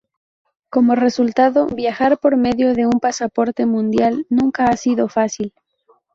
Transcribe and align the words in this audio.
Como 0.71 0.95
resultado, 0.95 1.67
viajar 1.67 2.17
por 2.17 2.35
medio 2.35 2.73
de 2.73 2.87
un 2.87 2.99
pasaporte 2.99 3.67
mundial 3.67 4.25
nunca 4.31 4.65
ha 4.65 4.75
sido 4.75 5.07
fácil. 5.09 5.53